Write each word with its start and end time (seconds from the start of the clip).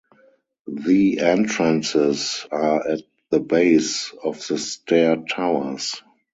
The 0.65 1.19
entrances 1.19 2.47
are 2.49 2.87
at 2.87 3.03
the 3.29 3.39
base 3.39 4.11
of 4.23 4.39
the 4.47 4.57
stair 4.57 5.17
towers. 5.17 6.01